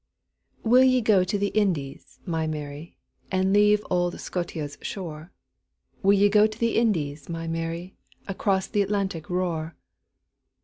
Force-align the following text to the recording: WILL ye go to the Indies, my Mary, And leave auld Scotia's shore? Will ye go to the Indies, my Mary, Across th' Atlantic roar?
WILL 0.63 0.85
ye 0.85 0.99
go 0.99 1.23
to 1.23 1.37
the 1.37 1.49
Indies, 1.49 2.17
my 2.25 2.47
Mary, 2.47 2.97
And 3.31 3.53
leave 3.53 3.85
auld 3.91 4.19
Scotia's 4.19 4.79
shore? 4.81 5.31
Will 6.01 6.13
ye 6.17 6.27
go 6.27 6.47
to 6.47 6.57
the 6.57 6.75
Indies, 6.75 7.29
my 7.29 7.47
Mary, 7.47 7.93
Across 8.27 8.69
th' 8.69 8.77
Atlantic 8.77 9.29
roar? 9.29 9.75